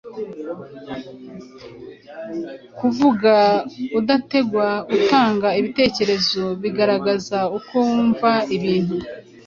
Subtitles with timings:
[2.79, 3.33] kuvuga
[3.99, 8.95] udategwa, utanga ibitekerezo bigaragaza uko wumva ibintu